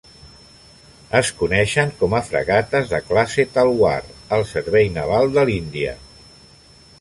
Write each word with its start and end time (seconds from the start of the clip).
Es 1.17 1.27
coneixen 1.41 1.91
com 1.99 2.15
a 2.19 2.21
fragates 2.29 2.89
de 2.95 3.01
classe 3.11 3.45
"Talwar" 3.59 3.95
al 4.39 4.47
servei 4.55 4.91
naval 4.97 5.31
de 5.39 5.45
l'Índia. 5.51 5.95